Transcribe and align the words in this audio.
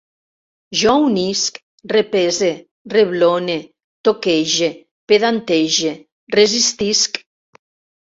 Jo 0.83 0.93
unisc, 1.07 1.57
repese, 1.91 2.47
reblone, 2.93 3.57
toquege, 4.09 4.69
pedantege, 5.13 5.93
resistisc 6.37 7.21